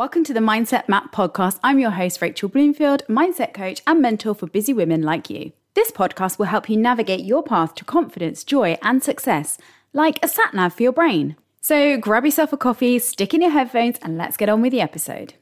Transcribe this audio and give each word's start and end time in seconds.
Welcome 0.00 0.24
to 0.24 0.32
the 0.32 0.40
Mindset 0.40 0.88
Map 0.88 1.12
podcast. 1.12 1.58
I'm 1.62 1.78
your 1.78 1.90
host, 1.90 2.22
Rachel 2.22 2.48
Bloomfield, 2.48 3.02
mindset 3.06 3.52
coach 3.52 3.82
and 3.86 4.00
mentor 4.00 4.34
for 4.34 4.46
busy 4.46 4.72
women 4.72 5.02
like 5.02 5.28
you. 5.28 5.52
This 5.74 5.90
podcast 5.90 6.38
will 6.38 6.46
help 6.46 6.70
you 6.70 6.78
navigate 6.78 7.20
your 7.20 7.42
path 7.42 7.74
to 7.74 7.84
confidence, 7.84 8.42
joy, 8.42 8.78
and 8.82 9.04
success, 9.04 9.58
like 9.92 10.18
a 10.22 10.28
sat 10.28 10.54
nav 10.54 10.72
for 10.72 10.84
your 10.84 10.92
brain. 10.92 11.36
So 11.60 11.98
grab 11.98 12.24
yourself 12.24 12.50
a 12.54 12.56
coffee, 12.56 12.98
stick 12.98 13.34
in 13.34 13.42
your 13.42 13.50
headphones, 13.50 13.98
and 14.00 14.16
let's 14.16 14.38
get 14.38 14.48
on 14.48 14.62
with 14.62 14.72
the 14.72 14.80
episode. 14.80 15.34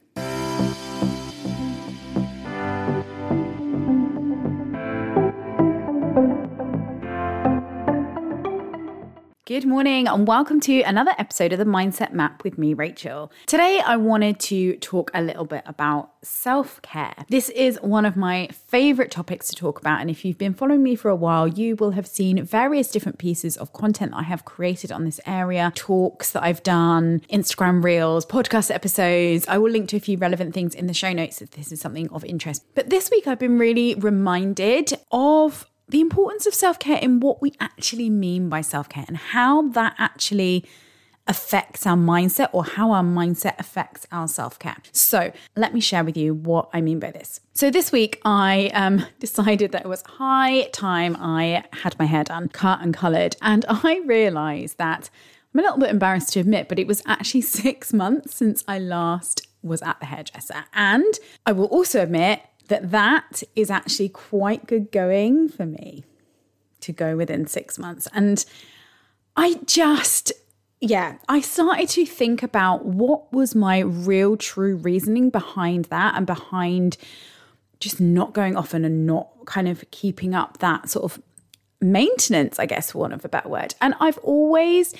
Good 9.49 9.65
morning, 9.65 10.07
and 10.07 10.27
welcome 10.27 10.59
to 10.59 10.83
another 10.83 11.15
episode 11.17 11.53
of 11.53 11.57
the 11.57 11.65
Mindset 11.65 12.13
Map 12.13 12.43
with 12.43 12.59
me, 12.59 12.75
Rachel. 12.75 13.31
Today, 13.47 13.81
I 13.83 13.97
wanted 13.97 14.39
to 14.41 14.75
talk 14.75 15.09
a 15.11 15.23
little 15.23 15.43
bit 15.43 15.63
about 15.65 16.11
self 16.21 16.79
care. 16.83 17.15
This 17.29 17.49
is 17.49 17.79
one 17.81 18.05
of 18.05 18.15
my 18.15 18.49
favorite 18.67 19.09
topics 19.09 19.47
to 19.47 19.55
talk 19.55 19.81
about, 19.81 20.01
and 20.01 20.09
if 20.11 20.23
you've 20.23 20.37
been 20.37 20.53
following 20.53 20.83
me 20.83 20.95
for 20.95 21.09
a 21.09 21.15
while, 21.15 21.47
you 21.47 21.75
will 21.75 21.89
have 21.91 22.05
seen 22.05 22.43
various 22.45 22.89
different 22.89 23.17
pieces 23.17 23.57
of 23.57 23.73
content 23.73 24.11
that 24.11 24.17
I 24.17 24.21
have 24.21 24.45
created 24.45 24.91
on 24.91 25.03
this 25.03 25.19
area 25.25 25.71
talks 25.73 26.29
that 26.33 26.43
I've 26.43 26.61
done, 26.61 27.21
Instagram 27.33 27.83
reels, 27.83 28.27
podcast 28.27 28.69
episodes. 28.69 29.47
I 29.47 29.57
will 29.57 29.71
link 29.71 29.89
to 29.89 29.97
a 29.97 29.99
few 29.99 30.19
relevant 30.19 30.53
things 30.53 30.75
in 30.75 30.85
the 30.85 30.93
show 30.93 31.11
notes 31.11 31.41
if 31.41 31.49
this 31.49 31.71
is 31.71 31.81
something 31.81 32.07
of 32.11 32.23
interest. 32.23 32.65
But 32.75 32.91
this 32.91 33.09
week, 33.09 33.25
I've 33.25 33.39
been 33.39 33.57
really 33.57 33.95
reminded 33.95 34.93
of 35.11 35.65
the 35.89 36.01
importance 36.01 36.45
of 36.45 36.53
self 36.53 36.79
care 36.79 36.99
in 36.99 37.19
what 37.19 37.41
we 37.41 37.53
actually 37.59 38.09
mean 38.09 38.49
by 38.49 38.61
self 38.61 38.87
care 38.89 39.05
and 39.07 39.17
how 39.17 39.63
that 39.69 39.95
actually 39.97 40.65
affects 41.27 41.85
our 41.85 41.95
mindset 41.95 42.49
or 42.53 42.63
how 42.65 42.91
our 42.91 43.03
mindset 43.03 43.59
affects 43.59 44.07
our 44.11 44.27
self 44.27 44.57
care. 44.57 44.77
So, 44.91 45.31
let 45.55 45.73
me 45.73 45.79
share 45.79 46.03
with 46.03 46.17
you 46.17 46.33
what 46.33 46.69
I 46.73 46.81
mean 46.81 46.99
by 46.99 47.11
this. 47.11 47.41
So, 47.53 47.69
this 47.69 47.91
week 47.91 48.21
I 48.23 48.71
um, 48.73 49.05
decided 49.19 49.71
that 49.71 49.85
it 49.85 49.87
was 49.87 50.01
high 50.03 50.63
time 50.69 51.17
I 51.19 51.63
had 51.83 51.97
my 51.99 52.05
hair 52.05 52.23
done, 52.23 52.49
cut 52.49 52.81
and 52.81 52.93
coloured, 52.93 53.35
and 53.41 53.65
I 53.69 54.01
realised 54.05 54.77
that 54.77 55.09
I'm 55.53 55.59
a 55.59 55.63
little 55.63 55.79
bit 55.79 55.89
embarrassed 55.89 56.33
to 56.33 56.39
admit, 56.39 56.69
but 56.69 56.77
it 56.77 56.87
was 56.87 57.01
actually 57.05 57.41
six 57.63 57.93
months 57.93 58.35
since 58.35 58.63
I 58.67 58.79
last 58.79 59.47
was 59.61 59.81
at 59.81 59.99
the 59.99 60.05
hairdresser. 60.05 60.65
And 60.73 61.13
I 61.45 61.51
will 61.51 61.65
also 61.65 62.01
admit 62.01 62.41
that 62.69 62.91
that 62.91 63.43
is 63.55 63.69
actually 63.69 64.09
quite 64.09 64.65
good 64.65 64.91
going 64.91 65.49
for 65.49 65.65
me 65.65 66.05
to 66.81 66.93
go 66.93 67.15
within 67.15 67.45
six 67.45 67.77
months. 67.77 68.07
And 68.13 68.43
I 69.35 69.59
just, 69.65 70.31
yeah, 70.79 71.17
I 71.27 71.41
started 71.41 71.89
to 71.89 72.05
think 72.05 72.41
about 72.41 72.85
what 72.85 73.31
was 73.33 73.53
my 73.53 73.79
real 73.79 74.37
true 74.37 74.75
reasoning 74.77 75.29
behind 75.29 75.85
that 75.85 76.15
and 76.15 76.25
behind 76.25 76.97
just 77.79 77.99
not 77.99 78.33
going 78.33 78.55
often 78.55 78.85
and 78.85 79.05
not 79.05 79.29
kind 79.45 79.67
of 79.67 79.83
keeping 79.91 80.33
up 80.33 80.59
that 80.59 80.89
sort 80.89 81.11
of 81.11 81.21
maintenance, 81.81 82.59
I 82.59 82.65
guess, 82.65 82.91
for 82.91 82.99
want 82.99 83.13
of 83.13 83.25
a 83.25 83.29
better 83.29 83.49
word. 83.49 83.75
And 83.81 83.93
I've 83.99 84.17
always 84.19 84.93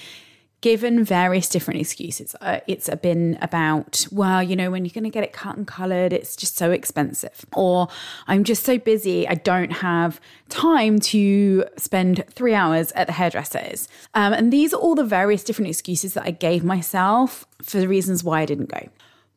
given 0.62 1.04
various 1.04 1.48
different 1.48 1.80
excuses. 1.80 2.36
Uh, 2.42 2.60
it's 2.68 2.90
been 3.02 3.38
about, 3.42 4.06
well, 4.12 4.44
you 4.44 4.56
know, 4.56 4.72
when 4.72 4.86
you're 4.86 4.94
going 4.94 5.04
to 5.04 5.10
get 5.10 5.24
it 5.24 5.34
cut 5.34 5.56
and 5.56 5.66
colored, 5.66 6.12
it's 6.12 6.36
just 6.36 6.58
so 6.58 6.72
expensive. 6.72 7.46
Or 7.54 7.88
I'm 8.28 8.44
just 8.44 8.64
so 8.64 8.78
busy, 8.78 9.28
I 9.28 9.36
don't 9.36 9.72
have 9.72 10.20
time 10.50 11.00
to 11.00 11.66
spend 11.78 12.26
three 12.30 12.54
hours 12.54 12.92
at 12.94 13.08
the 13.08 13.14
hairdresser's. 13.14 13.88
Um, 14.14 14.34
and 14.34 14.52
these 14.52 14.74
are 14.74 14.78
all 14.78 14.96
the 14.96 15.04
various 15.04 15.44
different 15.44 15.70
excuses 15.70 16.14
that 16.16 16.26
I 16.26 16.32
gave 16.32 16.64
myself 16.64 17.46
for 17.62 17.80
the 17.80 17.88
reasons 17.88 18.24
why 18.24 18.42
I 18.42 18.46
didn't 18.46 18.70
go. 18.70 18.90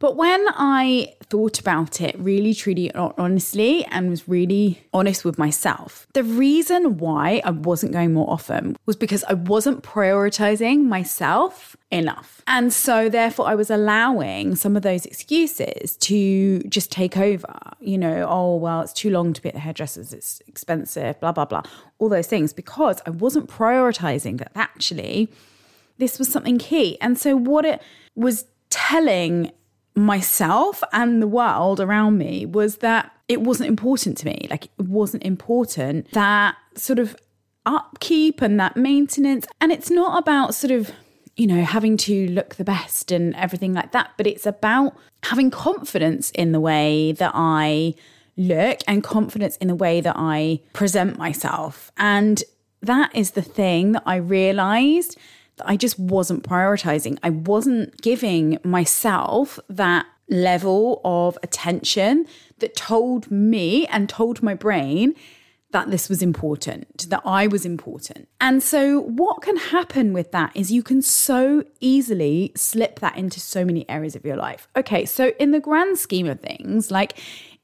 But 0.03 0.17
when 0.17 0.45
I 0.49 1.15
thought 1.23 1.61
about 1.61 2.01
it 2.01 2.19
really, 2.19 2.55
truly, 2.55 2.93
honestly, 2.93 3.85
and 3.85 4.11
was 4.11 4.27
really 4.27 4.83
honest 4.93 5.25
with 5.25 5.39
myself, 5.39 6.09
the 6.13 6.25
reason 6.25 6.99
why 6.99 7.41
I 7.45 7.51
wasn't 7.51 7.93
going 7.93 8.13
more 8.13 8.29
often 8.29 8.77
was 8.85 8.97
because 8.97 9.23
I 9.23 9.35
wasn't 9.35 9.85
prioritizing 9.85 10.87
myself 10.87 11.77
enough. 11.93 12.43
And 12.49 12.73
so, 12.73 13.09
therefore, 13.09 13.47
I 13.47 13.55
was 13.55 13.71
allowing 13.71 14.57
some 14.57 14.75
of 14.75 14.83
those 14.83 15.07
excuses 15.07 15.97
to 15.99 16.65
just 16.65 16.91
take 16.91 17.17
over. 17.17 17.55
You 17.79 17.97
know, 17.97 18.27
oh, 18.29 18.57
well, 18.57 18.81
it's 18.81 18.93
too 18.93 19.11
long 19.11 19.33
to 19.35 19.41
be 19.41 19.51
at 19.51 19.55
the 19.55 19.61
hairdresser's, 19.61 20.13
it's 20.13 20.43
expensive, 20.49 21.21
blah, 21.21 21.31
blah, 21.31 21.45
blah, 21.45 21.63
all 22.01 22.09
those 22.09 22.27
things, 22.27 22.53
because 22.53 23.01
I 23.07 23.11
wasn't 23.11 23.49
prioritizing 23.49 24.39
that 24.39 24.51
actually 24.57 25.29
this 25.99 26.19
was 26.19 26.29
something 26.29 26.59
key. 26.59 27.01
And 27.01 27.17
so, 27.17 27.37
what 27.37 27.65
it 27.65 27.81
was 28.17 28.47
telling 28.69 29.53
myself 29.95 30.83
and 30.93 31.21
the 31.21 31.27
world 31.27 31.81
around 31.81 32.19
me 32.19 32.47
was 32.47 32.77
that 32.77 33.13
it 33.29 33.41
wasn't 33.41 33.69
important 33.69 34.17
to 34.19 34.27
me. 34.27 34.47
Like, 34.51 34.67
it 34.67 34.87
wasn't 34.87 35.25
important 35.25 36.11
that 36.13 36.57
sort 36.75 36.99
of 36.99 37.17
upkeep 37.67 38.43
and 38.43 38.59
that 38.59 38.77
maintenance. 38.77 39.47
And 39.61 39.73
it's 39.73 39.91
not 39.91 40.19
about 40.19 40.55
sort 40.55 40.71
of, 40.71 40.91
you 41.37 41.47
know, 41.47 41.63
having 41.63 41.97
to 41.99 42.29
look 42.29 42.57
the 42.57 42.65
best 42.65 43.13
and 43.13 43.35
everything 43.37 43.73
like 43.73 43.93
that, 43.93 44.11
but 44.17 44.27
it's 44.27 44.47
about 44.47 44.97
having 45.25 45.51
confidence 45.51 46.31
in 46.33 46.53
the 46.53 46.61
way 46.61 47.13
that 47.13 47.33
I 47.35 47.95
look 48.37 48.81
and 48.87 49.05
confidence 49.05 49.57
in 49.59 49.69
the 49.69 49.75
way 49.75 50.01
that 50.01 50.17
I 50.17 50.61
present 50.73 51.19
myself. 51.19 51.93
And 51.97 52.43
that 52.81 53.15
is 53.15 53.33
the 53.33 53.43
thing 53.43 53.93
that 53.93 54.03
I 54.07 54.17
realized 54.17 55.17
I 55.67 55.77
just 55.77 55.99
wasn't 55.99 56.43
prioritizing. 56.43 57.19
I 57.23 57.31
wasn't 57.31 58.01
giving 58.01 58.59
myself 58.65 59.59
that 59.69 60.07
level 60.29 61.01
of 61.05 61.39
attention 61.43 62.27
that 62.59 62.77
told 62.77 63.31
me 63.31 63.87
and 63.87 64.09
told 64.09 64.43
my 64.43 64.55
brain 64.55 65.15
that 65.73 65.91
this 65.91 66.09
was 66.09 66.23
important, 66.23 67.09
that 67.09 67.23
I 67.25 67.47
was 67.47 67.65
important. 67.65 68.29
And 68.41 68.63
so, 68.63 69.01
what 69.01 69.43
can 69.43 69.57
happen 69.57 70.13
with 70.13 70.31
that 70.33 70.55
is 70.55 70.71
you 70.71 70.83
can 70.83 71.03
so 71.03 71.65
easily 71.81 72.53
slip 72.55 73.01
that 73.01 73.17
into 73.17 73.41
so 73.41 73.65
many 73.65 73.89
areas 73.89 74.15
of 74.15 74.25
your 74.25 74.37
life. 74.37 74.69
Okay, 74.77 75.05
so 75.07 75.33
in 75.39 75.51
the 75.51 75.61
grand 75.61 75.99
scheme 75.99 76.29
of 76.29 76.41
things, 76.41 76.91
like, 76.91 77.19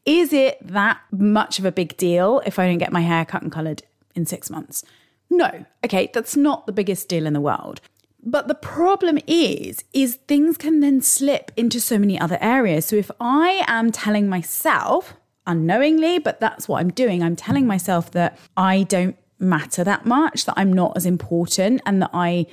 is 0.06 0.32
it 0.32 0.58
that 0.66 1.00
much 1.12 1.58
of 1.58 1.66
a 1.66 1.72
big 1.72 1.96
deal 1.98 2.40
if 2.46 2.58
I 2.58 2.66
don't 2.66 2.78
get 2.78 2.92
my 2.92 3.02
hair 3.02 3.24
cut 3.24 3.42
and 3.42 3.52
colored 3.52 3.82
in 4.14 4.24
six 4.24 4.48
months? 4.48 4.84
No. 5.30 5.64
Okay, 5.84 6.10
that's 6.12 6.36
not 6.36 6.66
the 6.66 6.72
biggest 6.72 7.08
deal 7.08 7.26
in 7.26 7.32
the 7.32 7.40
world. 7.40 7.80
But 8.22 8.48
the 8.48 8.54
problem 8.54 9.18
is, 9.26 9.84
is 9.92 10.16
things 10.26 10.56
can 10.56 10.80
then 10.80 11.00
slip 11.00 11.52
into 11.56 11.80
so 11.80 11.98
many 11.98 12.18
other 12.18 12.38
areas. 12.40 12.86
So 12.86 12.96
if 12.96 13.10
I 13.20 13.64
am 13.66 13.92
telling 13.92 14.28
myself 14.28 15.14
unknowingly, 15.46 16.18
but 16.18 16.40
that's 16.40 16.68
what 16.68 16.80
I'm 16.80 16.90
doing, 16.90 17.22
I'm 17.22 17.36
telling 17.36 17.66
myself 17.66 18.10
that 18.12 18.38
I 18.56 18.82
don't 18.82 19.16
matter 19.38 19.84
that 19.84 20.04
much, 20.04 20.44
that 20.46 20.54
I'm 20.56 20.72
not 20.72 20.96
as 20.96 21.06
important 21.06 21.80
and 21.86 22.02
that 22.02 22.10
I 22.12 22.46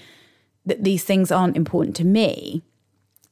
that 0.67 0.83
these 0.83 1.03
things 1.03 1.31
aren't 1.31 1.57
important 1.57 1.95
to 1.97 2.03
me 2.03 2.63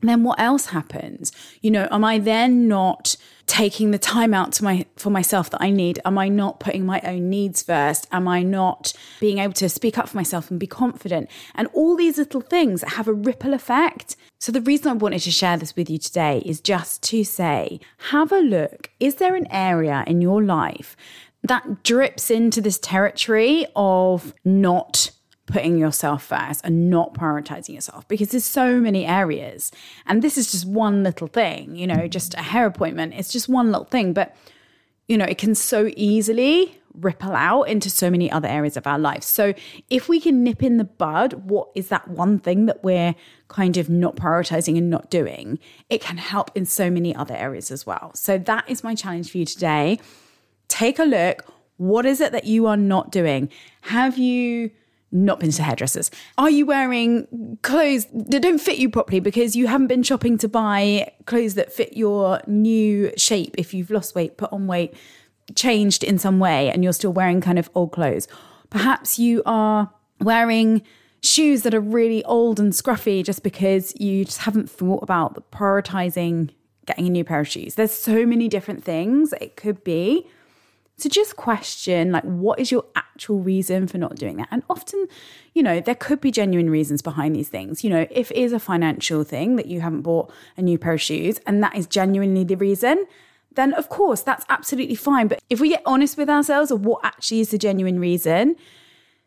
then 0.10 0.24
what 0.24 0.40
else 0.40 0.68
happens? 0.68 1.32
You 1.62 1.72
know, 1.72 1.88
am 1.92 2.04
I 2.04 2.20
then 2.20 2.68
not 2.68 3.16
taking 3.46 3.92
the 3.92 4.00
time 4.00 4.34
out 4.34 4.52
to 4.54 4.64
my 4.64 4.86
for 4.96 5.10
myself 5.10 5.50
that 5.50 5.62
I 5.62 5.70
need? 5.70 6.00
Am 6.06 6.18
I 6.18 6.30
not 6.30 6.60
putting 6.60 6.86
my 6.86 7.02
own 7.02 7.30
needs 7.30 7.62
first? 7.64 8.08
Am 8.12 8.28
I 8.28 8.42
not 8.42 8.94
being 9.20 9.40
able 9.40 9.54
to 9.54 9.70
speak 9.70 9.98
up 9.98 10.10
for 10.10 10.18
myself 10.18 10.50
and 10.50 10.60
be 10.60 10.68
confident? 10.68 11.30
And 11.56 11.68
all 11.74 11.96
these 11.96 12.18
little 12.18 12.42
things 12.42 12.84
have 12.84 13.08
a 13.08 13.14
ripple 13.14 13.54
effect. 13.54 14.16
So 14.40 14.52
the 14.52 14.62
reason 14.62 14.92
I 14.92 14.94
wanted 14.94 15.22
to 15.22 15.32
share 15.32 15.58
this 15.58 15.76
with 15.76 15.90
you 15.90 15.98
today 15.98 16.42
is 16.46 16.62
just 16.62 17.04
to 17.04 17.24
say, 17.24 17.80
have 18.10 18.32
a 18.32 18.40
look. 18.40 18.90
Is 19.00 19.16
there 19.16 19.36
an 19.36 19.48
area 19.52 20.04
in 20.08 20.22
your 20.22 20.44
life 20.44 20.96
that 21.44 21.84
drips 21.84 22.32
into 22.32 22.62
this 22.62 22.80
territory 22.80 23.66
of 23.76 24.34
not 24.46 25.12
putting 25.46 25.78
yourself 25.78 26.24
first 26.24 26.62
and 26.64 26.90
not 26.90 27.14
prioritizing 27.14 27.76
yourself 27.76 28.08
because 28.08 28.30
there's 28.30 28.46
so 28.46 28.80
many 28.80 29.06
areas. 29.06 29.72
And 30.06 30.22
this 30.22 30.38
is 30.38 30.52
just 30.52 30.66
one 30.66 31.04
little 31.04 31.28
thing, 31.28 31.76
you 31.76 31.86
know, 31.86 32.08
just 32.08 32.34
a 32.36 32.42
hair 32.42 32.66
appointment. 32.66 33.14
It's 33.16 33.32
just 33.32 33.50
one 33.50 33.72
little 33.72 33.86
thing, 33.86 34.14
but 34.14 34.36
you 35.08 35.18
know, 35.18 35.26
it 35.26 35.38
can 35.38 35.54
so 35.54 35.92
easily 35.98 36.80
ripple 36.94 37.34
out 37.34 37.64
into 37.64 37.90
so 37.90 38.10
many 38.10 38.32
other 38.32 38.48
areas 38.48 38.78
of 38.78 38.88
our 38.88 39.00
life. 39.00 39.24
So 39.24 39.54
if 39.90 40.08
we 40.08 40.20
can 40.20 40.44
nip 40.44 40.62
in 40.64 40.78
the 40.78 40.84
bud, 40.84 41.34
what 41.46 41.70
is 41.76 41.90
that 41.90 42.08
one 42.08 42.40
thing 42.40 42.68
that 42.68 42.84
we're 42.84 43.16
kind 43.48 43.78
of 43.78 43.90
not 43.90 44.16
prioritizing 44.16 44.78
and 44.78 44.90
not 44.90 45.10
doing? 45.10 45.60
It 45.90 46.02
can 46.02 46.18
help 46.18 46.52
in 46.56 46.66
so 46.66 46.90
many 46.90 47.16
other 47.16 47.36
areas 47.36 47.72
as 47.72 47.86
well. 47.86 48.12
So 48.14 48.38
that 48.38 48.70
is 48.70 48.84
my 48.84 48.96
challenge 48.96 49.32
for 49.32 49.40
you 49.40 49.46
today. 49.46 50.00
Take 50.68 51.00
a 51.00 51.04
look. 51.04 51.46
What 51.78 52.06
is 52.06 52.22
it 52.22 52.32
that 52.32 52.46
you 52.46 52.68
are 52.68 52.78
not 52.78 53.12
doing? 53.12 53.50
Have 53.82 54.18
you 54.18 54.72
not 55.14 55.40
been 55.40 55.52
to 55.52 55.64
hairdressers? 55.64 56.12
Are 56.38 56.50
you 56.50 56.66
wearing 56.66 57.58
clothes 57.62 58.08
that 58.14 58.42
don't 58.42 58.60
fit 58.60 58.78
you 58.78 58.90
properly 58.90 59.20
because 59.20 59.56
you 59.56 59.68
haven't 59.68 59.88
been 59.88 60.04
shopping 60.04 60.38
to 60.40 60.48
buy 60.48 61.12
clothes 61.26 61.54
that 61.54 61.72
fit 61.72 61.96
your 61.96 62.42
new 62.48 63.12
shape 63.16 63.56
if 63.58 63.74
you've 63.74 63.92
lost 63.92 64.16
weight, 64.16 64.38
put 64.38 64.52
on 64.52 64.68
weight, 64.68 64.94
changed 65.56 66.04
in 66.04 66.18
some 66.18 66.40
way, 66.40 66.70
and 66.70 66.84
you're 66.84 66.94
still 66.94 67.14
wearing 67.14 67.40
kind 67.40 67.60
of 67.60 67.70
old 67.76 67.92
clothes? 67.92 68.28
Perhaps 68.70 69.20
you 69.20 69.44
are 69.46 69.92
wearing 70.20 70.82
shoes 71.22 71.62
that 71.62 71.74
are 71.74 71.80
really 71.80 72.24
old 72.26 72.60
and 72.60 72.74
scruffy 72.74 73.24
just 73.24 73.44
because 73.44 73.94
you 74.00 74.26
just 74.26 74.40
haven't 74.40 74.70
thought 74.70 75.02
about 75.04 75.50
prioritizing 75.52 76.50
getting 76.86 77.08
a 77.08 77.10
new 77.10 77.24
pair 77.24 77.40
of 77.40 77.48
shoes. 77.48 77.76
There's 77.76 77.94
so 77.94 78.26
many 78.26 78.48
different 78.50 78.84
things 78.84 79.34
it 79.40 79.56
could 79.56 79.84
be. 79.84 80.28
So 80.98 81.10
just 81.10 81.36
question 81.36 82.12
like 82.12 82.24
what 82.24 82.60
is 82.60 82.72
your 82.72 82.86
actual 82.96 83.40
reason 83.40 83.88
for 83.88 83.98
not 83.98 84.16
doing 84.16 84.38
that? 84.38 84.48
And 84.52 84.64
often, 84.70 85.08
you 85.54 85.64
know, 85.64 85.80
there 85.80 85.96
could 85.96 86.22
be 86.22 86.32
genuine 86.32 86.70
reasons 86.70 87.02
behind 87.02 87.36
these 87.36 87.50
things. 87.50 87.84
You 87.84 87.90
know, 87.90 88.08
if 88.12 88.32
it 88.32 88.38
is 88.38 88.54
a 88.54 88.60
financial 88.60 89.24
thing 89.24 89.56
that 89.56 89.66
you 89.66 89.82
haven't 89.82 90.02
bought 90.02 90.32
a 90.56 90.62
new 90.62 90.78
pair 90.78 90.94
of 90.94 91.02
shoes 91.02 91.40
and 91.48 91.64
that 91.64 91.76
is 91.76 91.88
genuinely 91.88 92.44
the 92.44 92.56
reason, 92.56 93.06
then 93.56 93.74
of 93.74 93.90
course 93.90 94.22
that's 94.22 94.46
absolutely 94.50 94.96
fine. 94.96 95.28
But 95.28 95.40
if 95.50 95.60
we 95.60 95.70
get 95.70 95.82
honest 95.86 96.18
with 96.18 96.30
ourselves 96.30 96.72
of 96.72 96.86
what 96.86 97.04
actually 97.04 97.40
is 97.40 97.50
the 97.50 97.58
genuine 97.58 98.00
reason, 98.00 98.56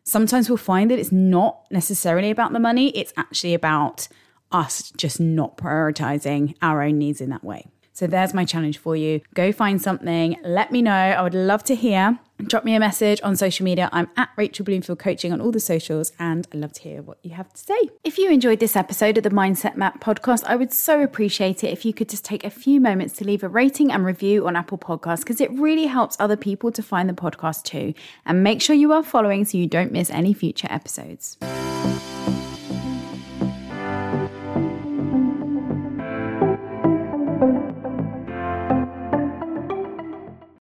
sometimes 0.05 0.49
we'll 0.49 0.57
find 0.57 0.91
that 0.91 0.99
it's 0.99 1.13
not 1.13 1.67
necessarily 1.71 2.31
about 2.31 2.53
the 2.53 2.61
money, 2.61 2.91
it's 2.91 3.13
actually 3.17 3.55
about 3.55 4.09
us 4.53 4.93
just 4.97 5.21
not 5.21 5.57
prioritizing 5.57 6.55
our 6.63 6.83
own 6.83 6.99
needs 6.99 7.21
in 7.21 7.31
that 7.31 7.43
way. 7.45 7.67
So 7.97 8.07
there's 8.07 8.35
my 8.35 8.45
challenge 8.45 8.77
for 8.77 8.95
you. 8.95 9.23
Go 9.33 9.53
find 9.53 9.81
something. 9.81 10.37
Let 10.45 10.71
me 10.71 10.83
know. 10.83 10.93
I 10.93 11.23
would 11.23 11.33
love 11.33 11.65
to 11.65 11.75
hear. 11.75 12.19
Drop 12.47 12.63
me 12.63 12.75
a 12.75 12.79
message 12.79 13.23
on 13.25 13.37
social 13.37 13.65
media. 13.65 13.89
I'm 13.91 14.11
at 14.19 14.29
Rachel 14.37 14.67
Bloomfield 14.67 14.99
Coaching 14.99 15.33
on 15.33 15.41
all 15.41 15.51
the 15.51 15.59
socials, 15.59 16.13
and 16.19 16.47
I 16.53 16.59
love 16.59 16.75
to 16.75 16.83
hear 16.83 17.01
what 17.01 17.17
you 17.23 17.31
have 17.31 17.51
to 17.55 17.57
say. 17.59 17.89
If 18.05 18.19
you 18.19 18.31
enjoyed 18.31 18.61
this 18.61 18.77
episode 18.77 19.17
of 19.17 19.25
the 19.25 19.31
Mindset 19.31 19.77
Map 19.77 19.99
podcast, 20.03 20.45
I 20.45 20.57
would 20.57 20.75
so 20.75 21.01
appreciate 21.01 21.65
it 21.65 21.69
if 21.69 21.87
you 21.87 21.95
could 21.95 22.11
just 22.11 22.27
take 22.27 22.45
a 22.45 22.51
few 22.51 22.83
moments 22.83 23.17
to 23.17 23.25
leave 23.25 23.43
a 23.43 23.49
rating 23.49 23.91
and 23.91 24.05
review 24.05 24.47
on 24.47 24.57
Apple 24.57 24.77
Podcasts 24.77 25.21
because 25.21 25.41
it 25.41 25.51
really 25.53 25.87
helps 25.87 26.19
other 26.21 26.37
people 26.37 26.71
to 26.73 26.83
find 26.83 27.09
the 27.09 27.15
podcast 27.15 27.63
too. 27.63 27.95
And 28.27 28.45
make 28.45 28.61
sure 28.61 28.77
you 28.77 28.93
are 28.93 29.03
following 29.03 29.47
so 29.47 29.57
you 29.57 29.67
don't 29.67 29.91
miss 29.91 30.11
any 30.11 30.35
future 30.35 30.69
episodes. 30.71 31.39